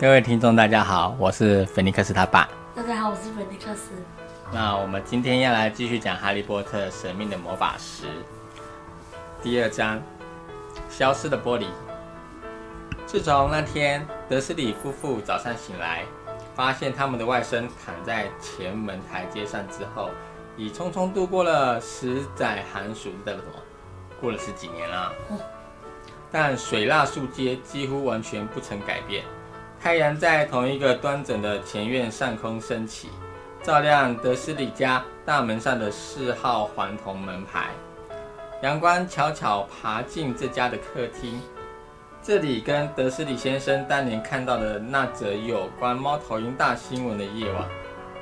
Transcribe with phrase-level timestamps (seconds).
[0.00, 2.48] 各位听众，大家好，我是菲尼克斯他爸。
[2.74, 3.90] 大家好，我是菲尼克斯。
[4.50, 8.06] 那我们今天要来继续讲《哈利波特：神秘的魔法石》
[9.42, 10.00] 第二章：
[10.88, 11.66] 消失的玻璃。
[13.04, 16.06] 自从那天德斯里夫妇早上醒来，
[16.54, 20.08] 发现他们的外甥躺在前门台阶上之后，
[20.56, 23.62] 已匆匆度过了十载寒暑，代表什么？
[24.18, 25.12] 过了十几年了。
[26.32, 29.26] 但水蜡树街几乎完全不曾改变。
[29.82, 33.08] 太阳在同一个端整的前院上空升起，
[33.62, 37.70] 照亮德斯里家大门上的四号黄铜门牌。
[38.62, 41.40] 阳光悄悄爬进这家的客厅，
[42.22, 47.64] 这里跟德斯里先生当年看到的那则有关猫头鹰大新闻的夜晚，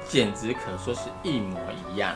[0.07, 1.59] 简直可说是一模
[1.91, 2.15] 一样。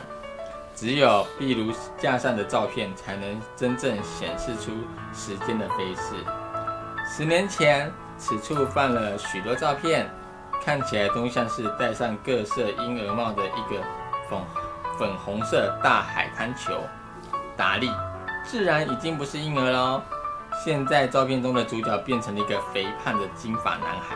[0.73, 4.71] 只有壁炉架上的照片，才能真正显示出
[5.13, 6.15] 时间的飞逝。
[7.05, 7.91] 十年前。
[8.25, 10.09] 此处放了许多照片，
[10.63, 13.83] 看起来都像是戴上各色婴儿帽的一个
[14.29, 14.39] 粉
[14.97, 16.71] 粉红色大海滩球。
[17.57, 17.91] 达利
[18.45, 20.01] 自然已经不是婴儿喽，
[20.63, 24.15] 现在照片中的主角变成了一个肥胖的金发男孩，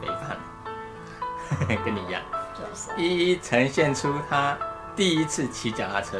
[0.00, 2.22] 肥胖， 跟你一样，
[2.96, 4.56] 一一呈现出他
[4.94, 6.16] 第一次骑脚踏车，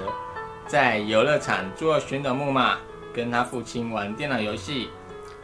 [0.66, 2.78] 在游乐场坐旋转木马，
[3.14, 4.90] 跟他父亲玩电脑游戏，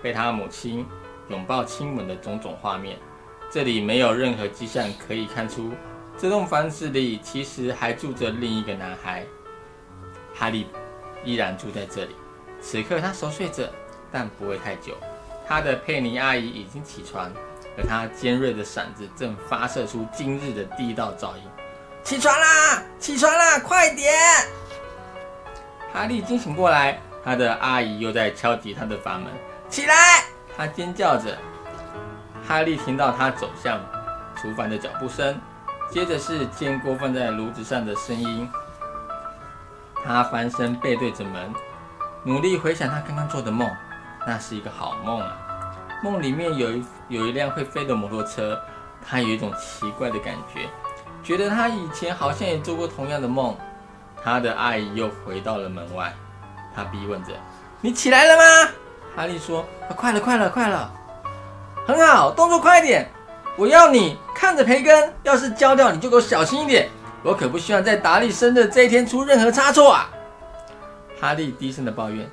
[0.03, 0.85] 被他母亲。
[1.29, 2.97] 拥抱、亲吻的种种画面，
[3.51, 5.73] 这里没有任何迹象可以看出
[6.19, 9.25] 这栋房子里其实还住着另一个男孩。
[10.35, 10.67] 哈利
[11.25, 12.15] 依然住在这里，
[12.61, 13.65] 此刻他熟睡着，
[14.13, 14.95] 但不会太久。
[15.49, 17.33] 他的佩妮阿姨已经起床，
[17.79, 21.43] 而他尖锐的嗓子正发射出今日的第一道噪音
[22.05, 24.13] ：“起床啦，起床啦，快点！”
[25.93, 29.33] 哈利惊醒过来，他的阿姨又在敲击他的房门
[29.71, 29.95] ：“起来！”
[30.57, 31.37] 他尖叫着，
[32.47, 33.79] 哈利听到他走向
[34.35, 35.39] 厨房的脚步声，
[35.91, 38.49] 接着是煎锅放在炉子上的声音。
[40.05, 41.53] 他翻身背对着门，
[42.25, 43.69] 努力回想他刚刚做的梦。
[44.27, 45.37] 那是一个好梦啊！
[46.03, 48.61] 梦里面有一有一辆会飞的摩托车，
[49.01, 50.69] 他有一种奇怪的感觉，
[51.23, 53.57] 觉得他以前好像也做过同样的梦。
[54.25, 56.13] 他的阿姨又回到了门外，
[56.75, 57.33] 他逼问着
[57.81, 58.73] ：“你起来了吗？”
[59.17, 59.65] 哈利说
[59.97, 60.93] ：“快了，快了，快了，
[61.87, 63.11] 很好，动作快点！
[63.57, 66.91] 我要你看着培根，要是焦掉，你就给我小心一点。
[67.23, 70.11] 我可不希望在达利生日这一天出任何差错啊！”
[71.19, 72.31] 哈利低声的抱怨。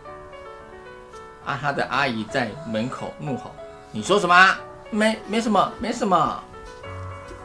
[1.46, 3.52] 啊，哈的阿姨在门口怒吼
[3.90, 4.56] ：“你说什么？
[4.90, 6.44] 没，没什么，没什么。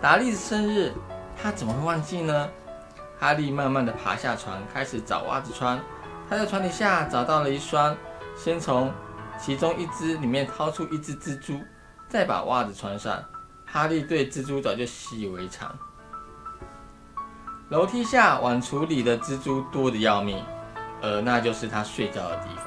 [0.00, 0.93] 达利的生日，
[1.41, 2.49] 他怎么会忘记呢？”
[3.20, 5.78] 哈利慢慢的爬下床，开始找袜子穿。
[6.28, 7.97] 他在床底下找到了一双，
[8.37, 8.93] 先从。
[9.38, 11.60] 其中一只里面掏出一只蜘蛛，
[12.09, 13.22] 再把袜子穿上。
[13.65, 15.75] 哈利对蜘蛛早就习以为常。
[17.69, 20.43] 楼梯下碗橱里的蜘蛛多得要命，
[21.03, 22.65] 而那就是他睡觉的地方。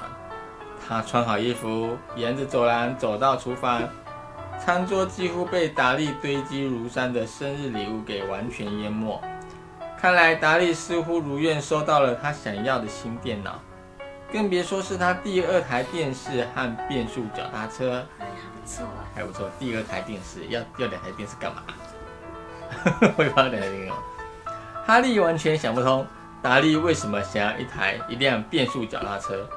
[0.88, 3.82] 他穿好衣服，沿着走廊走到厨房，
[4.60, 9.20] 餐桌几乎被达利堆积如山的生日礼物给完全淹没。
[9.98, 13.60] 看来达利似乎如愿收到了他想要的新电脑。
[14.32, 19.50] 更别说是他第二台电视和变速脚踏车，还不错啊，还不错。
[19.60, 21.62] 第二台电视要要两台电视干嘛？
[23.18, 23.92] 会发两台电视。
[24.86, 26.08] 哈利完全想不通
[26.42, 29.48] 达利为什么想要一台一辆变速脚踏车。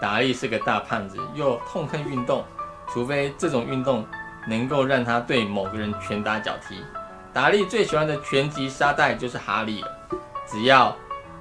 [0.00, 2.44] 达利是个大胖子，又痛恨运动，
[2.88, 4.06] 除非这种运动
[4.46, 6.84] 能够让他对某个人拳打脚踢。
[7.32, 9.90] 达利最喜欢的拳击沙袋就是哈利了，
[10.46, 10.94] 只要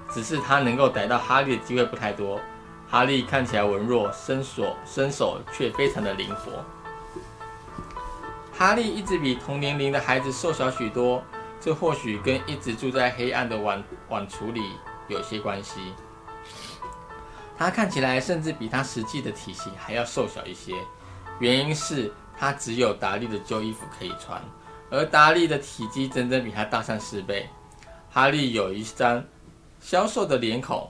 [0.10, 2.40] 只是他能够逮到哈利的机会不太多。
[2.90, 6.64] 哈利看起来文弱，身手身手却非常的灵活。
[8.54, 11.22] 哈利一直比同年龄的孩子瘦小许多，
[11.60, 14.72] 这或许跟一直住在黑暗的碗碗橱里
[15.10, 15.94] 有些关系。
[17.58, 20.74] 他看起来甚至比他实际的体型还要瘦小一些，
[21.40, 24.42] 原因是他只有达利的旧衣服可以穿，
[24.90, 27.50] 而达利的体积整整比他大上四倍。
[28.10, 29.24] 哈利有一张
[29.82, 30.90] 消瘦的脸孔。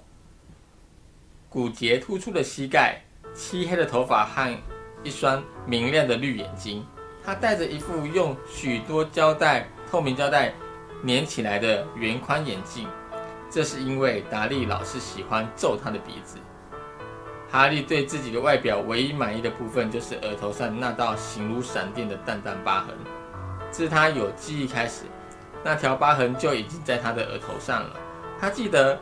[1.49, 3.01] 骨节突出的膝盖，
[3.33, 4.53] 漆黑的头发和
[5.01, 6.85] 一双明亮的绿眼睛。
[7.23, 10.53] 他戴着一副用许多胶带、透明胶带
[11.05, 12.85] 粘起来的圆框眼镜，
[13.49, 16.37] 这是因为达利老是喜欢皱他的鼻子。
[17.49, 22.93] 哈利对自己的外表唯一满意的部分，就是额头上那道形如闪电的淡淡疤痕。
[23.71, 25.03] 自他有记忆开始，
[25.63, 27.95] 那条疤痕就已经在他的额头上了。
[28.37, 28.99] 他记得。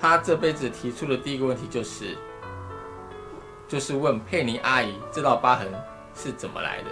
[0.00, 2.16] 他这辈子提出的第一个问题就是，
[3.66, 5.72] 就是问佩妮阿姨这道疤痕
[6.14, 6.90] 是怎么来的。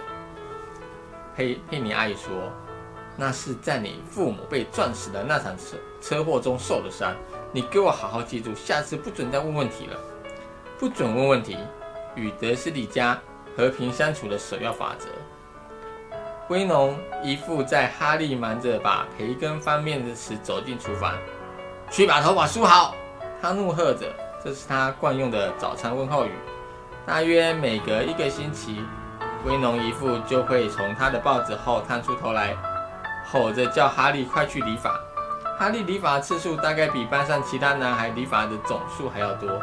[1.35, 2.51] 佩佩妮阿姨说
[3.15, 7.15] ：“那是在你父母被撞死的那场车车祸中受的伤。
[7.51, 9.97] 你给我好好记住，下次不准再问问题了，
[10.79, 11.57] 不准问问题，
[12.15, 13.19] 与德斯里家
[13.55, 15.07] 和平相处的首要法则。”
[16.49, 21.17] 威农一副在哈利忙着把培根翻面时走进厨房，
[21.93, 22.95] 去把头发梳好。
[23.39, 24.07] 他怒喝着，
[24.43, 26.31] 这是他惯用的早餐问候语。
[27.05, 28.83] 大约每隔一个星期，
[29.45, 32.55] 威农姨父就会从他的报纸后探出头来，
[33.31, 34.99] 吼着叫哈利快去理发。
[35.59, 39.61] 哈利理发次数大概比班上其他男孩理发的总数还要多，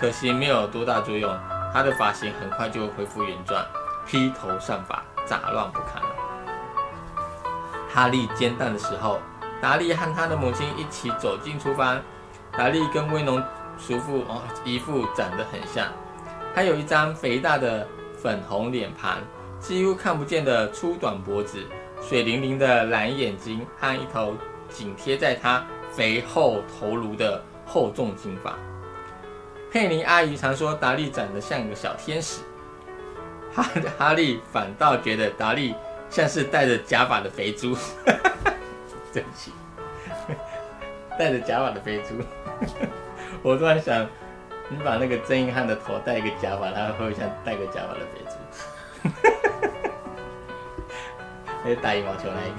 [0.00, 1.30] 可惜没有多大作用。
[1.74, 3.62] 他的发型很快就会恢复原状，
[4.06, 6.00] 披头散发，杂乱不堪。
[7.92, 9.18] 哈利煎蛋的时候，
[9.60, 12.00] 达利和他的母亲一起走进厨房。
[12.52, 13.42] 达利跟威农
[13.78, 15.86] 叔父哦一副长得很像，
[16.54, 17.86] 他有一张肥大的
[18.16, 19.18] 粉红脸庞，
[19.60, 21.62] 几乎看不见的粗短脖子，
[22.00, 24.34] 水灵灵的蓝眼睛和一头
[24.68, 28.54] 紧贴在他肥厚头颅的厚重金发。
[29.70, 32.40] 佩妮阿姨常说达利长得像个小天使，
[33.54, 33.62] 哈
[33.98, 35.74] 哈利反倒觉得达利。
[36.08, 37.76] 像是戴着假发的肥猪，
[39.16, 39.50] 对不起，
[41.18, 42.22] 戴着假发的肥猪。
[43.42, 44.06] 我突然想，
[44.68, 48.36] 你把那个曾英汉的头戴一个假发，他会不会像戴个假发的肥猪？
[51.64, 52.56] 那个打羽毛球那一个。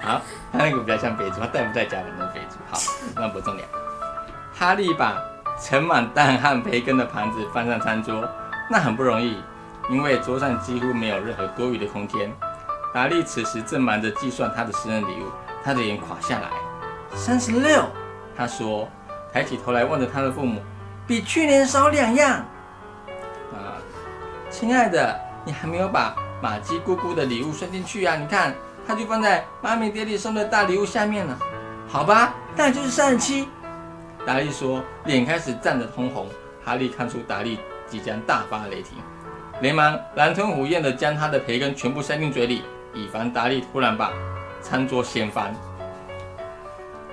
[0.00, 2.56] 好，他那个比较像肥猪，他戴不戴假发那肥猪？
[2.70, 2.78] 好，
[3.16, 3.62] 那不重要。
[4.54, 5.22] 哈利把
[5.60, 8.26] 盛满蛋和培根的盘子放上餐桌，
[8.70, 9.42] 那很不容易。
[9.90, 12.32] 因为桌上几乎没有任何多余的空间，
[12.92, 15.26] 达利此时正忙着计算他的生日礼物，
[15.62, 16.48] 他的脸垮下来。
[17.14, 17.84] 三十六，
[18.36, 18.88] 他说，
[19.32, 20.62] 抬起头来望着他的父母，
[21.06, 22.44] 比去年少两样。
[23.52, 23.76] 啊，
[24.50, 28.16] 亲爱的，你还没有把玛姬姑姑的礼物算进去啊？
[28.16, 28.54] 你看，
[28.86, 31.38] 它就放在妈咪爹地送的大礼物下面了。
[31.88, 33.48] 好吧，那就是三十七。
[34.26, 36.26] 达利说，脸开始涨得通红。
[36.64, 38.98] 哈利看出达利即将大发雷霆。
[39.60, 42.62] 连忙狼吞虎咽地将他的培根全部塞进嘴里，
[42.94, 44.12] 以防达利突然把
[44.60, 45.54] 餐桌掀翻。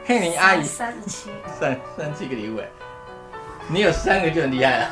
[0.06, 1.30] 佩妮阿姨三十七，
[1.60, 2.68] 三三七个礼物哎，
[3.68, 4.89] 你有三个就很厉害了。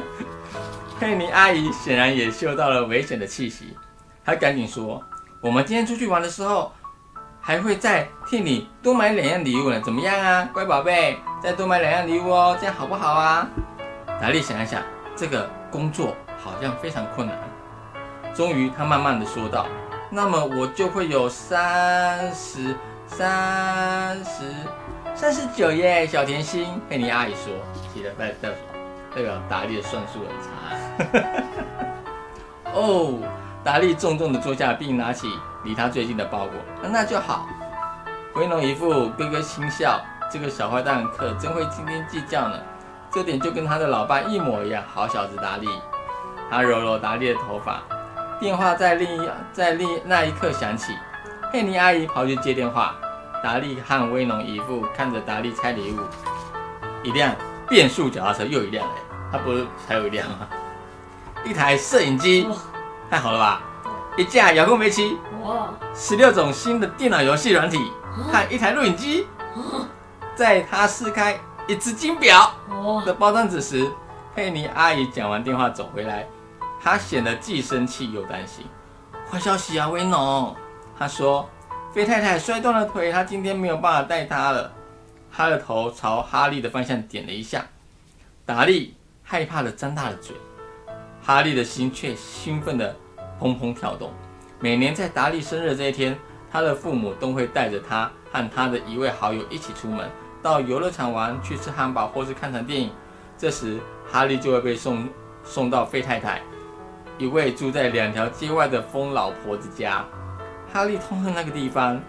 [0.98, 3.76] 佩妮阿姨显然也嗅到了危险的气息，
[4.24, 5.02] 她赶紧说
[5.40, 6.72] ：“我们今天出去玩的时候，
[7.40, 11.18] 还会再替你多买两样礼物呢，怎么样啊，乖宝贝？
[11.42, 13.48] 再多买两样礼物哦，这样好不好啊？”
[14.20, 14.82] 达利想一想，
[15.16, 16.14] 这个工作。
[16.38, 17.36] 好像非常困难。
[18.32, 19.66] 终于，他慢慢的说道
[20.16, 22.74] ：“那么我就会有三十
[23.06, 24.44] 三十
[25.14, 27.52] 三十九耶，小甜心。”佩妮阿姨说
[27.92, 28.50] ：“记得代表？
[29.14, 31.20] 代表达利的算术很差。”
[32.72, 33.18] 哦，
[33.62, 35.28] 达利重重的坐下，并拿起
[35.64, 36.88] 离他最近的包裹。
[36.88, 37.46] 那就好。
[38.36, 40.00] 威农一副咯咯轻笑
[40.32, 42.58] ：“这个小坏蛋可真会斤斤计较呢。
[43.10, 44.82] 这点就跟他的老爸一模一样。
[44.94, 45.68] 好小子，达利。”
[46.50, 47.82] 他揉揉达利的头发，
[48.38, 50.92] 电话在另一在另那一刻响起，
[51.50, 52.94] 佩妮阿姨跑去接电话。
[53.42, 56.00] 达利和威农姨父看着达利拆礼物，
[57.02, 57.32] 一辆
[57.68, 58.94] 变速脚踏车又一辆欸，
[59.30, 60.48] 他不是还有一辆吗？
[61.44, 62.48] 一台摄影机，
[63.08, 63.60] 太好了吧？
[64.16, 65.68] 一架遥控飞机，哇！
[65.94, 67.78] 十六种新的电脑游戏软体，
[68.32, 69.28] 和一台录影机。
[70.34, 71.38] 在他撕开
[71.68, 72.52] 一只金表
[73.04, 73.88] 的包装纸时，
[74.34, 76.26] 佩妮阿姨讲完电话走回来。
[76.86, 78.64] 他显得既生气又担心。
[79.28, 80.54] 坏消息啊，威农！
[80.96, 81.50] 他说
[81.92, 84.72] ：“费太太摔断了腿，他今天没有办法带她了。”
[85.32, 87.66] 他的头朝哈利的方向点了一下。
[88.44, 90.36] 达利害怕的张大了嘴，
[91.20, 92.94] 哈利的心却兴奋的
[93.40, 94.12] 砰砰跳动。
[94.60, 96.16] 每年在达利生日这一天，
[96.52, 100.08] 他的父母都会带着他和他的一位好友一起出门，
[100.40, 102.92] 到游乐场玩，去吃汉堡或是看场电影。
[103.36, 105.08] 这时，哈利就会被送
[105.42, 106.40] 送到费太太。
[107.18, 110.04] 一位住在两条街外的疯老婆子家，
[110.72, 112.00] 哈利痛恨那个地方，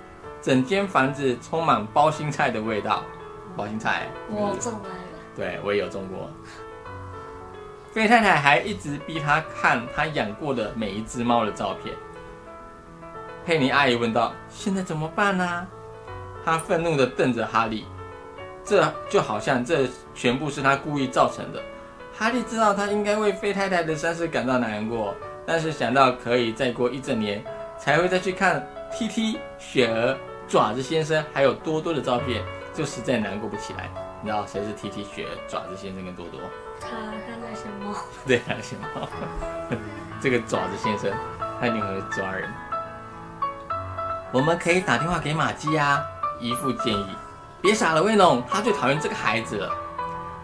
[0.41, 3.03] 整间房子充满包心菜的味道。
[3.55, 4.95] 包心菜，我种来了。
[5.35, 6.29] 对，我也有种过。
[7.91, 11.95] 费太太还一直逼他看他养过的每一只猫的照片。
[13.43, 15.65] 佩妮阿姨问道：“现在怎么办呢？”
[16.45, 17.85] 他愤怒地瞪着哈利，
[18.63, 21.59] 这就好像这全部是他故意造成的。
[22.19, 25.13] 哈利知道他应该为费太太的伤势感到难过，
[25.45, 27.43] 但是想到可以再过一整年
[27.77, 32.43] 才会再去看 T T、雪儿、爪子先生还有多多的照片，
[32.74, 33.88] 就实在难过不起来。
[34.24, 36.41] 你知道谁是 T T、雪儿、爪子先生跟多多？
[36.81, 37.95] 他他那些猫。
[38.25, 39.07] 对，那些猫。
[40.19, 41.12] 这个爪子先生，
[41.62, 42.50] 他一定会抓人。
[44.31, 46.03] 我们可以打电话给马基啊，
[46.39, 47.05] 姨父建议。
[47.62, 49.71] 别傻了，威龙，他最讨厌这个孩子了。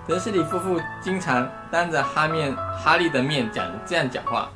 [0.05, 4.49] 德斯里夫妇经常当着哈面哈利的面讲这样讲话，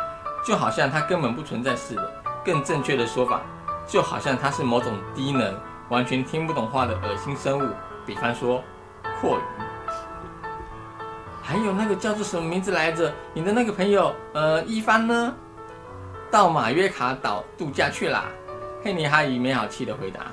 [0.46, 2.14] 就好像他根本不存在似的。
[2.44, 3.42] 更正确的说法，
[3.88, 5.58] 就好像他是某种低能、
[5.90, 7.74] 完全听不懂话的恶心生物，
[8.06, 8.62] 比方说
[9.22, 9.42] 阔鱼。
[11.42, 13.14] 还有那个叫做什么名字来着？
[13.34, 15.34] 你的那个朋友，呃，一帆呢？
[16.30, 18.26] 到马约卡岛度假去啦。
[18.84, 20.26] 佩妮哈姨没好气的回答：“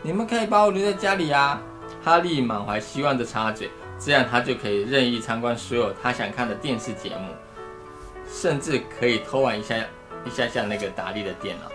[0.00, 1.60] 你们可以把我留在家里啊。”
[2.02, 3.70] 哈利满怀希望的插嘴
[4.04, 7.34] ：“这样他就可以任意参观所有他想看的电视节目，
[8.28, 9.74] 甚至可以偷玩一下
[10.26, 11.70] 一下下那个达利的电脑。”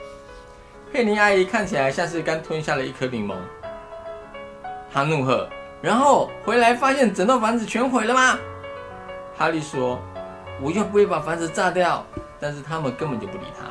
[0.93, 3.35] 佩妮阿姨看起来像是刚吞下了一颗柠檬，
[4.93, 5.49] 她怒喝
[5.81, 8.37] ：“然后回来发现整栋房子全毁了吗？”
[9.35, 9.99] 哈利说
[10.61, 12.05] ：“我又不会把房子炸掉。”
[12.39, 13.65] 但是他们根本就不理他。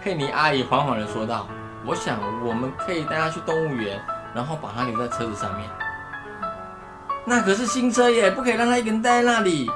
[0.00, 1.46] 佩妮阿姨缓缓地说道
[1.84, 4.00] ：“我想我们可以带他去动物园，
[4.34, 5.68] 然后把他留在车子上面。
[7.24, 9.70] 那可是新车耶，不可以让他一个人待在那里。”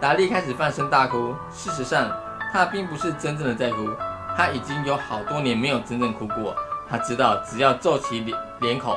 [0.00, 1.34] 达利开始放声大哭。
[1.50, 2.10] 事实上，
[2.52, 3.88] 他并不是真正的在哭，
[4.36, 6.54] 他已经有好多年没有真正哭过。
[6.88, 8.96] 他知道，只要皱起脸脸孔，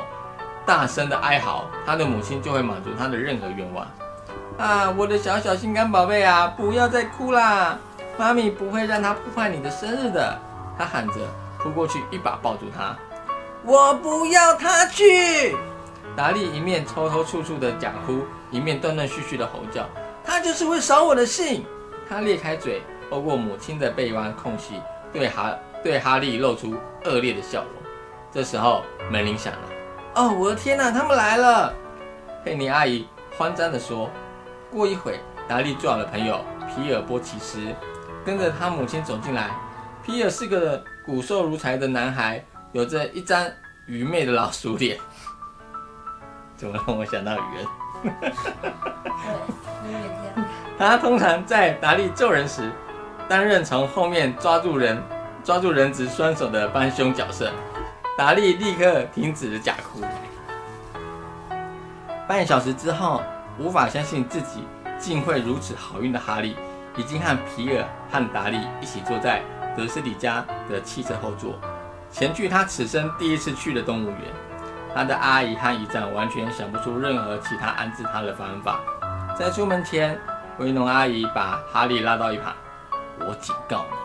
[0.66, 3.88] 大声的哀嚎，他的母亲就会满足他的任何愿望。
[4.58, 7.78] 啊，我的小小心肝宝贝啊，不要再哭啦！
[8.18, 10.38] 妈咪不会让他破坏你的生日的。
[10.78, 11.16] 他喊着，
[11.58, 12.94] 扑过去，一把抱住他。
[13.64, 15.56] 我不要他去！
[16.20, 19.88] 达利一面抽抽搐搐的假哭，一面断断续续的吼叫。
[20.22, 21.64] 他就是会扫我的兴。
[22.10, 24.82] 他裂开嘴，透过母亲的背弯空隙，
[25.14, 27.72] 对哈对哈利露出恶劣的笑容。
[28.34, 29.60] 这时候门铃响了。
[30.16, 31.74] 哦，我的天哪，他们来了！
[32.44, 33.08] 佩妮阿姨
[33.38, 34.10] 慌张地说。
[34.70, 37.62] 过一会，达利最好的朋友皮尔波奇斯，
[38.26, 39.52] 跟着他母亲走进来。
[40.06, 43.50] 皮尔是个骨瘦如柴的男孩，有着一张
[43.86, 44.98] 愚昧的老鼠脸。
[46.60, 47.66] 怎么让我想到鱼人？
[48.04, 48.12] 对，
[49.86, 50.04] 有点
[50.36, 50.48] 这样。
[50.78, 52.70] 他通常在达利揍人时，
[53.30, 55.02] 担任从后面抓住人、
[55.42, 57.50] 抓住人质双手的帮凶角色。
[58.18, 60.02] 达利立刻停止了假哭。
[62.28, 63.24] 半小时之后，
[63.58, 64.66] 无法相信自己
[64.98, 66.58] 竟会如此好运的哈利，
[66.98, 69.42] 已经和皮尔和达利一起坐在。
[69.78, 71.58] 德斯里家的汽车后座，
[72.12, 74.18] 前去他此生第一次去的动物园。
[74.94, 78.80] 他的阿姨和姨丈完全想不出任何其他安置他的方法。
[79.38, 80.20] 在出门前，
[80.58, 82.54] 威农阿姨把哈利拉到一旁
[83.22, 83.98] ：“我警告你。”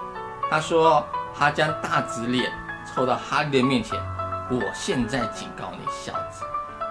[0.50, 1.05] 她说，
[1.37, 2.53] 她将大直脸
[2.85, 3.99] 凑到哈利的面前
[4.50, 6.45] ：“我现在警告你，小子，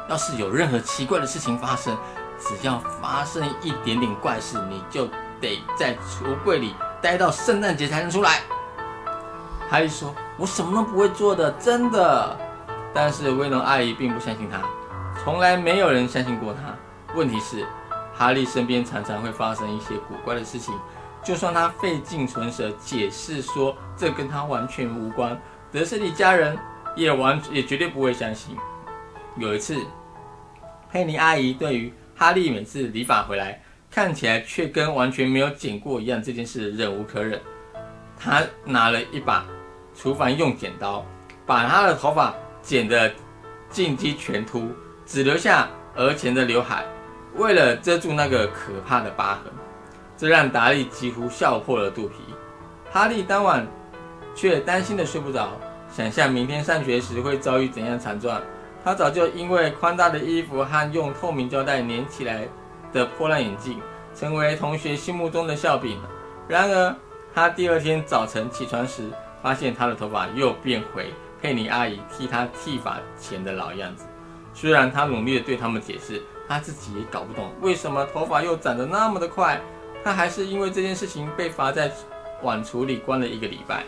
[0.09, 1.95] 要是有任何奇怪的事情发生，
[2.39, 5.07] 只要发生一点点怪事，你就
[5.39, 8.41] 得在橱柜里待到圣诞节才能出来。”
[9.69, 12.37] 哈利说：“我什么都不会做的，真的。”
[12.93, 14.61] 但是威龙阿姨并不相信他，
[15.23, 16.75] 从来没有人相信过他。
[17.15, 17.65] 问题是，
[18.13, 20.73] 哈利身边常常会发生一些古怪的事情，
[21.23, 25.39] 就算他费尽唇舌解释说这跟他完全无关，
[25.71, 26.57] 德斯里家人
[26.95, 28.55] 也完也绝对不会相信。
[29.37, 29.77] 有一次，
[30.91, 37.41] 佩妮阿姨对于哈利每次理发回来看起来却跟完全没有剪过一样这件事忍无可忍，
[38.19, 39.45] 她拿了一把。
[39.95, 41.05] 厨房用剪刀
[41.45, 43.11] 把他的头发剪得
[43.69, 44.69] 尽几全秃，
[45.05, 46.85] 只留下额前的刘海，
[47.35, 49.51] 为了遮住那个可怕的疤痕，
[50.17, 52.15] 这让达利几乎笑破了肚皮。
[52.89, 53.67] 哈利当晚
[54.33, 55.49] 却担心的睡不着，
[55.91, 58.41] 想象明天上学时会遭遇怎样惨状。
[58.83, 62.47] 他早就因为宽大的衣服和用透明胶带粘起来
[62.91, 63.79] 的破烂眼镜，
[64.15, 65.99] 成为同学心目中的笑柄。
[66.47, 66.95] 然而，
[67.33, 69.09] 他第二天早晨起床时，
[69.41, 71.13] 发现他的头发又变回
[71.43, 74.05] 佩妮阿姨替他剃发前的老样子。
[74.53, 79.59] 虽然他努力的对他们解释，他自己也搞不懂为什么头发又长得那么的快。
[80.05, 81.91] 他还是因为这件事情被罚在
[82.41, 83.83] 碗橱里关了一个礼拜。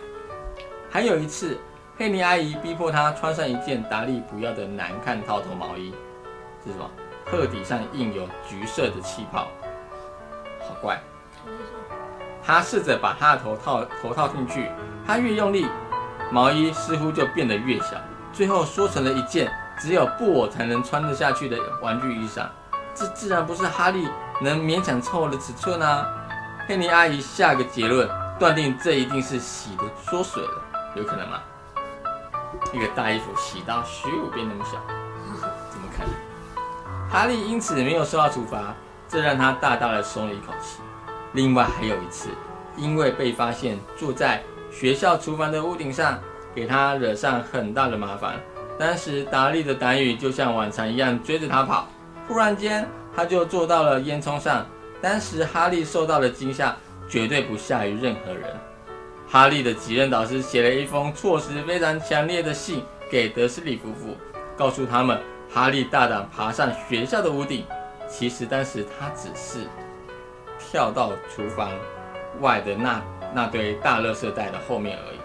[0.91, 1.57] 还有一次，
[1.97, 5.93] 佩妮阿姨逼迫他穿上一件达利不要的难看套头毛衣，
[6.65, 6.91] 是什么？
[7.25, 9.47] 褐底上印有橘色的气泡，
[10.59, 11.01] 好怪。
[12.43, 14.69] 他试着把他的头套头套进去。
[15.07, 15.67] 他越用力，
[16.31, 17.97] 毛衣似乎就变得越小，
[18.33, 22.45] 最后缩成了一件只有布偶才能穿得下去的玩具衣裳。
[22.93, 24.07] 这自然不是哈利
[24.41, 26.07] 能勉强凑合的尺寸啊！
[26.67, 30.61] 佩妮阿姨下个结论，断定这一定是洗的缩水了，
[30.95, 31.39] 有可能吗？
[32.73, 34.77] 一个大衣服洗到咻变那么小，
[35.69, 37.09] 怎么可能？
[37.09, 38.73] 哈利因此没有受到处罚，
[39.07, 40.79] 这让他大大的松了一口气。
[41.33, 42.29] 另外还有一次。
[42.77, 44.43] 因为被发现坐在
[44.77, 46.19] 学校厨房的屋顶上，
[46.53, 48.35] 给他惹上很大的麻烦。
[48.77, 51.87] 当时达利的胆语就像往常一样追着他跑，
[52.27, 54.65] 忽然间他就坐到了烟囱上。
[55.01, 56.75] 当时哈利受到的惊吓
[57.07, 58.53] 绝对不下于任何人。
[59.29, 64.17] 哈利的几任导师写了一封措辞非常强烈的信给德斯里夫妇，
[64.57, 65.17] 告诉他们
[65.49, 67.63] 哈利大胆爬上学校的屋顶，
[68.09, 69.65] 其实当时他只是
[70.59, 71.71] 跳到厨房
[72.41, 73.01] 外的那
[73.35, 75.19] 那堆大垃圾袋的后面而已。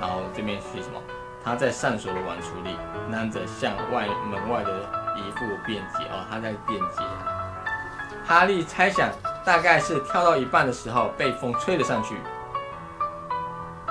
[0.00, 0.98] 然后这边写什么？
[1.44, 2.76] 他在上锁的碗橱里
[3.08, 4.80] 拿着向外门外的
[5.16, 7.02] 一副便捷哦，他在便捷。
[8.26, 9.10] 哈利猜想
[9.44, 12.16] 大概是跳到一半的时候被风吹了上去。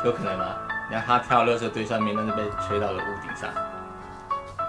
[0.03, 0.45] 有可能吗？
[0.89, 3.49] 你看他跳垃圾堆上面，但是被吹到了屋顶上。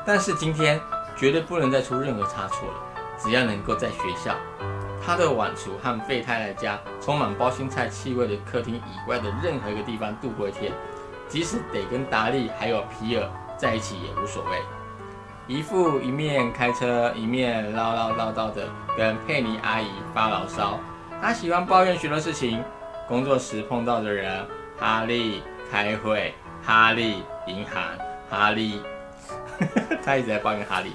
[0.04, 0.80] 但是今天
[1.16, 2.74] 绝对不能再出任何差错了。
[3.18, 4.34] 只要能够在学校，
[5.06, 10.72] 他的晚厨和费太太家充满包心菜气味的客厅以外的任何一个地方度过一天，
[11.28, 14.58] 即使得跟达利还有皮尔在一起也无所谓。
[15.46, 20.80] 姨父一面开车，一面唠唠叨叨的跟佩妮阿姨发牢骚。
[21.22, 22.60] 他喜欢抱怨许多事情，
[23.06, 24.44] 工作时碰到的人。
[24.78, 27.82] 哈利开会，哈利银行，
[28.28, 28.82] 哈利，
[30.04, 30.92] 他一直在抱怨哈利，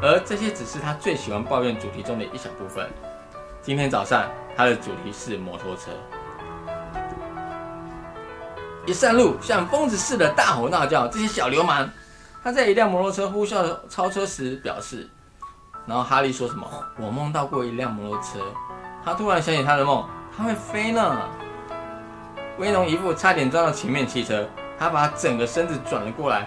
[0.00, 2.88] 而这些只是他最喜欢抱怨主题中的一小部分。
[3.64, 5.90] 今天早上他的主题是摩托车，
[8.84, 11.88] 一上路像疯子似的大吼大叫，这些小流氓！
[12.42, 15.08] 他在一辆摩托车呼啸超车时表示，
[15.86, 16.68] 然后哈利说什么？
[16.98, 18.38] 我梦到过一辆摩托车。
[19.02, 20.06] 他突然想起他的梦，
[20.36, 21.16] 他会飞呢。
[22.58, 24.46] 威龙一副差点撞到前面汽车，
[24.78, 26.46] 他把整个身子转了过来，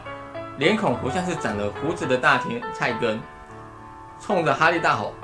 [0.59, 3.19] 脸孔活像是长了胡子的大田菜根，
[4.21, 5.15] 冲着哈利大吼：“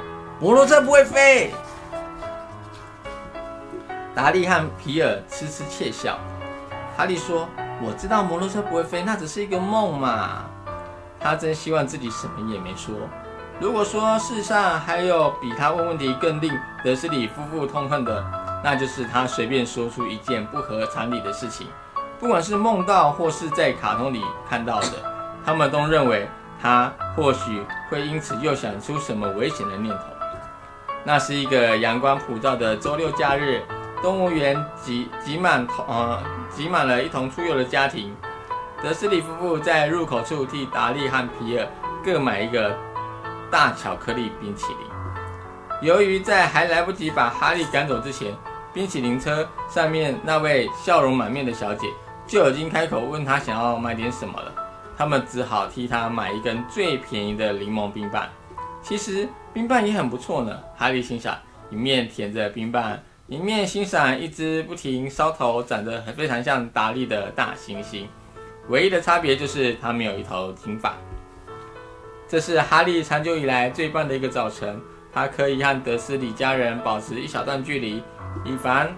[0.41, 1.53] 摩托车不会飞！”
[4.15, 6.17] 达利和皮尔痴痴窃笑。
[6.95, 7.47] 哈利说
[7.81, 10.45] ：“我知道摩托车不会飞，那只是一个梦嘛。”
[11.19, 12.93] 他真希望自己什么也没说。
[13.59, 16.51] 如果说世上还有比他问问题更令
[16.83, 18.23] 德斯里夫妇痛恨的，
[18.63, 21.67] 那就是他随便说出一件不合常理的事情，
[22.19, 24.87] 不管是梦到或是在卡通里看到的，
[25.45, 26.27] 他们都认为
[26.61, 30.03] 他或许会因此又想出什么危险的念头。
[31.03, 33.61] 那是一个阳光普照的周六假日，
[34.03, 36.21] 动物园挤挤满同呃
[36.53, 38.13] 挤满了一同出游的家庭。
[38.83, 41.65] 德斯里夫妇在入口处替达利和皮尔
[42.03, 42.77] 各买一个
[43.49, 44.77] 大巧克力冰淇淋。
[45.81, 48.35] 由于在还来不及把哈利赶走之前，
[48.73, 51.87] 冰淇淋车上面那位笑容满面的小姐
[52.27, 54.51] 就已经开口问他想要买点什么了。
[54.97, 58.27] 他们只好替他买一根最便宜的柠檬冰棒。
[58.81, 60.59] 其实冰棒也很不错呢。
[60.75, 61.33] 哈利心想，
[61.69, 68.05] 一面舔着冰棒，一面欣赏一只不停烧头、长得非常像达利的大猩猩。
[68.67, 70.93] 唯一的差别就是它没有一头金发。
[72.27, 74.79] 这是哈利长久以来最棒的一个早晨。
[75.13, 78.03] 他可以和德斯里家人保持一小段距离。
[78.43, 78.89] 以防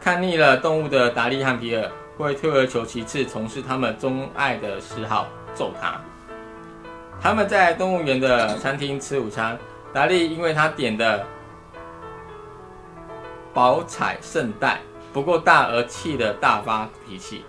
[0.00, 6.00] 看腻了动物的达利和皮尔会退而求其次，从事他们钟爱的嗜好——揍他。
[7.20, 9.58] 他们在动物园的餐厅吃午餐。
[9.92, 11.26] 达利因为他点的
[13.56, 14.80] 宝彩圣代
[15.14, 17.42] 不够大而气得大发脾气。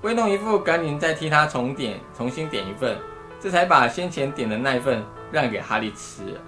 [0.00, 2.98] 威农一副赶紧再替他重点重新点一份，
[3.38, 6.40] 这才把先前点的那一份让给哈利吃了。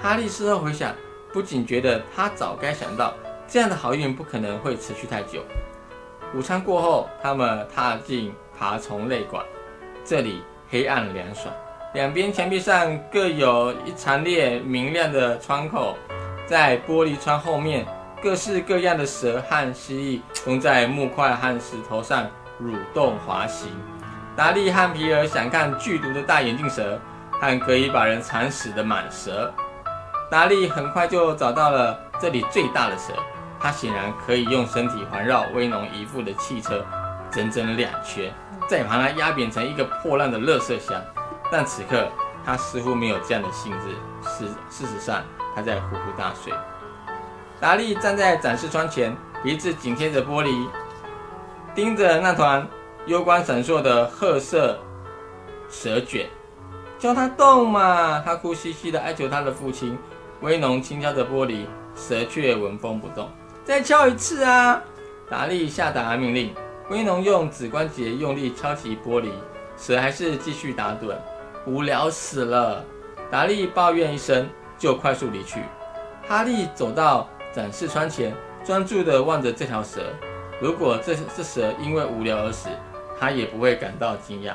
[0.00, 0.94] 哈利事后回想。
[1.30, 3.12] 不仅觉得他早该想到
[3.46, 5.42] 这样的好运不可能会持续太久。
[6.34, 9.44] 午餐过后，他们踏进爬虫类馆，
[10.06, 11.54] 这里黑暗凉爽，
[11.92, 15.94] 两边墙壁上各有一长列明亮的窗口，
[16.46, 17.86] 在玻璃窗后面，
[18.20, 22.26] 各式各样的蛇和蜥蜴都在木块和石头上
[22.60, 23.70] 蠕动滑行。
[24.36, 26.98] 达利和皮尔想看剧毒的大眼镜蛇
[27.30, 29.52] 和可以把人缠死的蟒蛇。
[30.30, 33.12] 达利很快就找到了这里最大的蛇，
[33.60, 36.84] 它显然可以用身体环绕威农一副的汽车
[37.30, 38.32] 整整两圈，
[38.68, 41.00] 再把它压扁成一个破烂的垃圾箱。
[41.50, 42.08] 但此刻
[42.44, 43.94] 他似乎没有这样的兴致，
[44.28, 45.22] 事事实上
[45.54, 46.52] 他在呼呼大睡。
[47.60, 50.68] 达利站在展示窗前，鼻子紧贴着玻璃，
[51.74, 52.66] 盯着那团
[53.06, 54.78] 幽光闪烁的褐色
[55.68, 56.26] 蛇卷，
[56.98, 58.22] 叫他动嘛！
[58.24, 59.98] 他哭兮兮地哀求他的父亲。
[60.40, 61.64] 威农轻敲着玻璃，
[61.96, 63.28] 蛇却纹风不动。
[63.64, 64.80] 再敲一次啊！
[65.28, 66.54] 达利下达命令。
[66.90, 69.30] 威农用指关节用力敲击玻璃，
[69.76, 71.12] 蛇还是继续打盹。
[71.66, 72.84] 无聊死了！
[73.30, 75.60] 达利抱怨一声，就快速离去。
[76.26, 78.32] 哈利走到展示窗前，
[78.64, 80.00] 专注地望着这条蛇。
[80.60, 82.68] 如果这这蛇因为无聊而死，
[83.18, 84.52] 他也不会感到惊讶。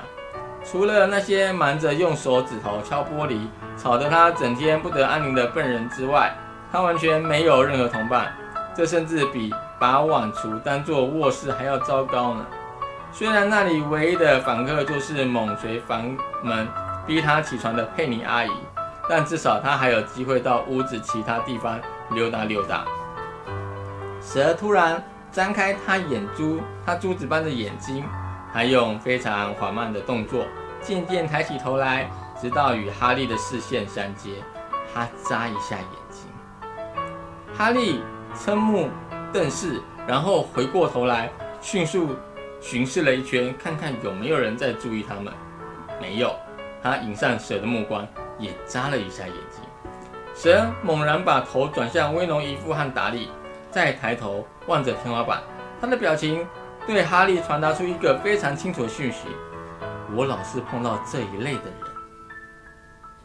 [0.64, 3.46] 除了那些忙着用手指头敲玻璃，
[3.78, 6.34] 吵得他整天不得安宁的笨人之外，
[6.72, 8.34] 他完全没有任何同伴。
[8.74, 12.46] 这甚至比把碗橱当做卧室还要糟糕呢。
[13.12, 16.66] 虽然那里唯一的访客就是猛捶房门
[17.06, 18.52] 逼他起床的佩妮阿姨，
[19.10, 21.78] 但至少他还有机会到屋子其他地方
[22.12, 22.86] 溜达溜达。
[24.22, 28.04] 蛇突然张开它眼珠，它珠子般的眼睛。
[28.52, 30.46] 还用非常缓慢的动作，
[30.80, 32.08] 渐渐抬起头来，
[32.40, 34.44] 直到与哈利的视线相接。
[34.94, 36.28] 他眨一下眼睛，
[37.58, 38.00] 哈利
[38.36, 38.92] 瞠目
[39.34, 42.16] 瞪视，然后回过头来，迅速
[42.62, 45.34] 巡视了一圈，看看有没有人在注意他们。
[46.00, 46.36] 没有。
[46.84, 49.64] 他迎上蛇的目光，也眨了一下眼睛。
[50.36, 53.30] 蛇猛然把头转向威龙姨父和达利，
[53.70, 55.42] 再抬头望着天花板，
[55.80, 56.46] 他的表情。
[56.86, 59.20] 对哈利传达出一个非常清楚的讯息：
[60.14, 61.74] 我老是碰到这一类的人。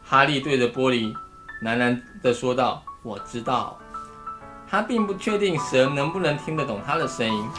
[0.01, 1.13] 哈利对着玻璃
[1.61, 3.77] 喃喃地说道：“我知道。”
[4.65, 7.49] 他并不确定蛇能不能听得懂他的声音。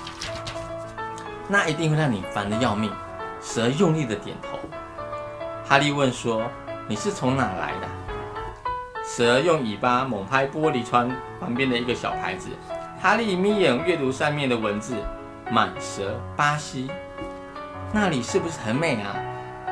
[1.49, 2.91] 那一定会让你烦得要命。
[3.43, 4.59] 蛇用力的点头。
[5.67, 6.45] 哈利问说
[6.89, 7.89] ：“你是从哪来的？”
[9.17, 12.49] 蛇用尾巴猛拍玻璃窗旁边的一个小牌子。
[13.03, 14.95] 哈利眯眼阅读上面的文字。
[15.51, 16.89] 满蛇巴西，
[17.93, 19.17] 那里是不是很美啊？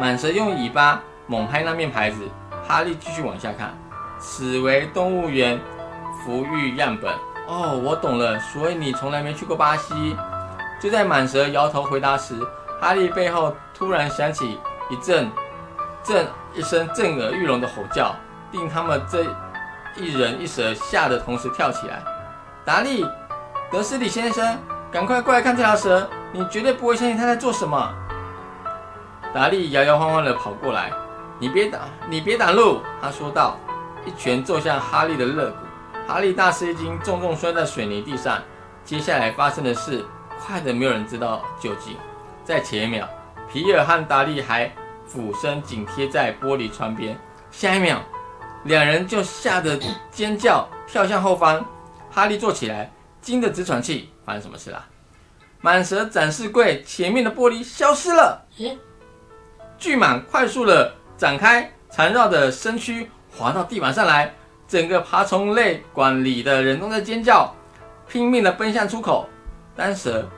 [0.01, 2.29] 满蛇用尾巴猛拍那面牌子。
[2.67, 3.73] 哈利继续往下看，
[4.19, 5.57] 此为动物园
[6.21, 7.15] 福育样本。
[7.47, 10.17] 哦，我懂了，所以你从来没去过巴西。
[10.81, 12.35] 就在满蛇摇头回答时，
[12.81, 14.59] 哈利背后突然响起
[14.91, 15.31] 一阵
[16.03, 18.13] 震一声震耳欲聋的吼叫，
[18.53, 19.25] 令他们这
[19.97, 22.03] 一人一蛇吓得同时跳起来。
[22.65, 23.07] 达利，
[23.71, 24.59] 德斯里先生。
[24.91, 26.09] 赶快过来看这条蛇！
[26.33, 27.95] 你绝对不会相信它在做什么。
[29.35, 30.91] 达利摇摇晃晃地跑过来，
[31.39, 32.81] 你别挡，你别挡路！
[32.99, 33.59] 他说道，
[34.07, 35.57] 一拳揍向哈利的肋骨。
[36.07, 38.39] 哈利大吃一惊，重重摔在水泥地上。
[38.83, 40.03] 接下来发生的事
[40.41, 41.95] 快得没有人知道究竟。
[42.43, 43.07] 在前一秒，
[43.53, 44.73] 皮尔和达利还
[45.07, 47.15] 俯身紧贴在玻璃窗边，
[47.51, 48.01] 下一秒，
[48.65, 49.79] 两人就吓得
[50.11, 51.65] 尖叫，跳向后方。
[52.11, 52.91] 哈利坐起来，
[53.21, 54.11] 惊得直喘气。
[54.25, 54.85] 发生什么事了？
[55.63, 58.45] 蟒蛇展示柜前面的玻璃消失了。
[59.79, 64.35] 巨蟒快速的展开缠绕的身躯，滑到地板上来。
[64.67, 67.55] 整个爬虫类馆里的人都在尖叫，
[68.07, 69.27] 拼命的奔向出口。
[69.75, 70.29] 当蛇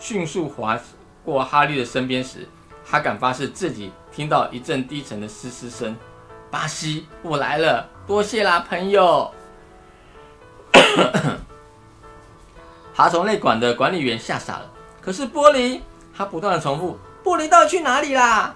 [0.00, 0.76] 迅速滑
[1.24, 2.48] 过哈利的身边时，
[2.84, 5.94] 他敢发誓自己听到一阵低沉的嘶嘶声。
[6.50, 9.30] 巴西，我来了，多谢啦，朋友。
[12.94, 14.70] 爬虫类馆的管理员吓傻了。
[15.00, 15.80] 可是玻璃，
[16.16, 18.54] 他不断的重复：“玻璃到底去哪里啦？”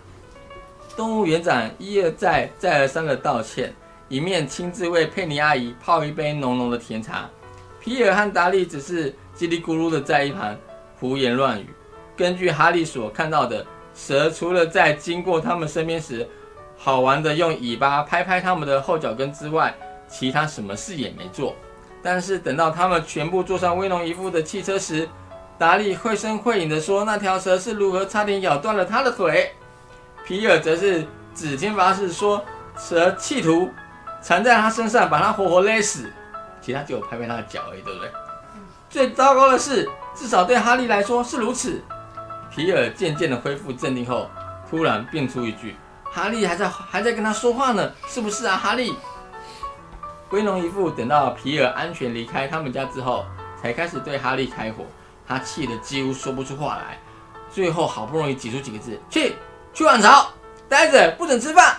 [0.96, 3.74] 动物园长一而再、再而三的道歉，
[4.09, 7.28] 一面亲自为佩妮阿姨泡一杯浓浓的甜茶。
[7.81, 10.57] 皮尔和达利只是叽里咕噜的在一旁
[10.98, 11.66] 胡言乱语。
[12.16, 16.28] 根据哈利所看到的，蛇除了在经过他们身边时
[16.85, 19.73] 好玩的用尾巴拍拍他们的后脚跟之外，
[20.09, 21.55] 其他什么事也没做。
[22.03, 25.09] 但是等到他们全部坐上威龙一副的汽车时，
[25.57, 29.53] 达利绘声绘影地说：“那条蛇是如何差点咬断了他的腿。”
[30.27, 32.45] 皮尔则是指天发誓说
[32.77, 33.71] ：“蛇企图
[34.21, 36.11] 缠在他身上，把他活活勒死。”
[36.61, 38.11] 其他就拍拍他的脚而已，对不对？
[38.90, 41.81] 最糟糕的是，至少对哈利来说是如此。
[42.51, 44.29] 皮尔渐渐地恢复镇定后，
[44.68, 45.77] 突然变出一句
[46.12, 48.94] ：“哈利还在还在跟他说话呢，是不是啊，哈利？”
[50.31, 53.25] 威龙一副等到皮尔安全离开他们家之后，
[53.61, 54.85] 才开始对哈利开火。
[55.27, 56.98] 他气得几乎说不出话来，
[57.51, 59.35] 最后好不容易挤出几个字：“去，
[59.72, 60.31] 去碗槽，
[60.68, 61.77] 待着，不准吃饭。”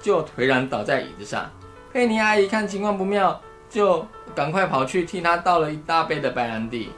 [0.00, 1.50] 就颓然倒在椅子上。
[1.92, 6.92] 佩妮阿姨看情况不妙，就赶快跑去替他倒了一大杯的白兰地。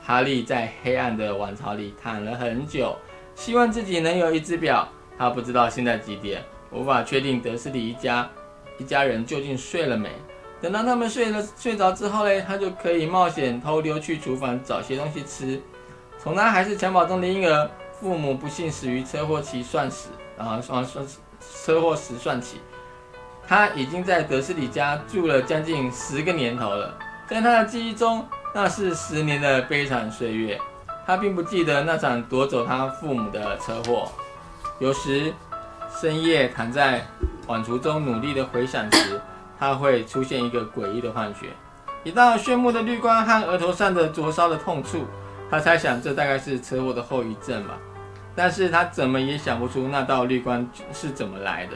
[0.00, 2.96] 哈利在黑暗的碗槽里躺了很久，
[3.34, 4.86] 希望自己能有一只表。
[5.20, 8.26] 他不知道现在几点，无法确定德斯里一家。
[8.78, 10.08] 一家人究竟睡了没？
[10.62, 15.60] 等到他们睡了睡着之后嘞，他就可以冒险偷溜去厨房找些东西吃。
[16.18, 21.06] 从他还是襁褓中的婴儿，父母不幸死于车祸期算死，然后算算
[21.54, 22.58] 车祸时算起，
[23.46, 26.96] 他已经在德斯里家住了将近十个年头了。
[27.28, 30.58] 在他的记忆中，那是十年的悲惨岁月。
[31.06, 34.10] 他并不记得那场夺走他父母的车祸。
[34.80, 35.32] 有时
[36.00, 37.06] 深夜躺在。
[37.46, 39.20] 晚途中努力的回想时，
[39.58, 41.48] 他会出现一个诡异的幻觉。
[42.04, 45.04] 一道炫目的绿光和额头上的灼烧的痛处，
[45.50, 47.74] 他猜想这大概是车祸的后遗症吧。
[48.36, 51.72] 但是他怎么也想不出那道绿光是怎么来的。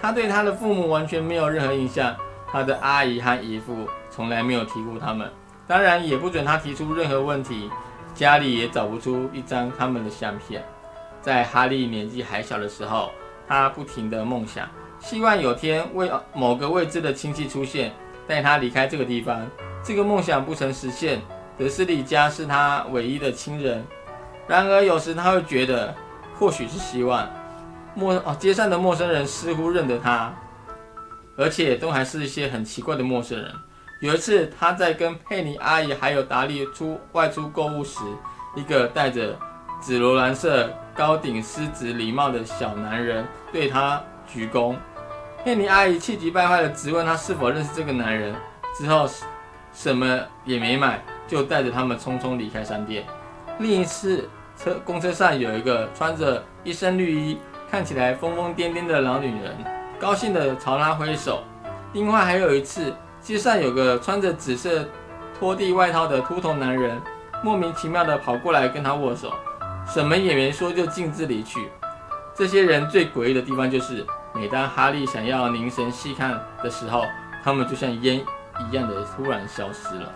[0.00, 2.16] 他对他的父母完全没有任何印象，
[2.50, 5.30] 他的阿姨和姨父从来没有提过他们，
[5.66, 7.70] 当然也不准他提出任何问题。
[8.14, 10.64] 家里也找不出一张他们的相片。
[11.20, 13.10] 在哈利年纪还小的时候，
[13.46, 14.68] 他不停地梦想，
[15.00, 17.92] 希望有天为某个未知的亲戚出现，
[18.26, 19.46] 带他离开这个地方。
[19.84, 21.20] 这个梦想不曾实现。
[21.56, 23.84] 德斯利家是他唯一的亲人。
[24.46, 25.94] 然而有时他会觉得，
[26.38, 27.28] 或许是希望。
[27.94, 30.32] 陌哦，街上的陌生人似乎认得他，
[31.36, 33.52] 而且都还是一些很奇怪的陌生人。
[34.00, 37.98] 有一次，他在跟佩妮阿姨还有达利出外出购物时，
[38.54, 39.36] 一个戴着
[39.80, 44.74] 紫罗兰色高顶狮子礼帽的小男人对他鞠躬。
[45.44, 48.34] 佩妮阿姨气急败坏地质问他是否认识这个男人，
[48.76, 49.08] 之后
[49.72, 53.06] 什么也没买，就带着他们匆匆离开商店。
[53.60, 57.38] 另一次，车公车上有一个穿着一身绿衣。
[57.70, 59.54] 看起来疯疯癫癫的老女人，
[60.00, 61.42] 高兴地朝他挥手。
[61.92, 64.86] 另外还有一次，街上有个穿着紫色
[65.38, 66.98] 拖地外套的秃头男人，
[67.44, 69.34] 莫名其妙地跑过来跟他握手，
[69.88, 71.68] 什么也没说就径自离去。
[72.34, 77.04] 这些人最诡异的地方就是，每当哈利想要凝神细看的时候，
[77.42, 78.24] 他们就像烟
[78.60, 80.12] 一样的突然消失了。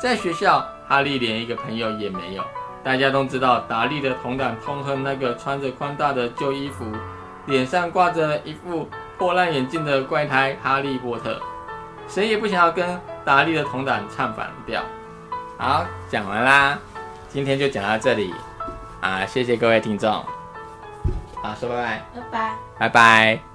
[0.00, 2.44] 在学校，哈利连一个朋友也没有。
[2.82, 6.84] 大家都知道，达利的同党痛恨那个穿着宽大的旧衣服、
[7.46, 8.88] 脸上挂着一副
[9.18, 11.40] 破烂眼镜的怪胎哈利波特。
[12.08, 14.82] 谁也不想要跟达利的同党唱反调。
[15.58, 16.78] 好，讲完啦，
[17.28, 18.34] 今天就讲到这里
[19.02, 19.26] 啊！
[19.26, 20.10] 谢谢各位听众，
[21.42, 23.51] 好，说拜拜，拜拜，拜拜。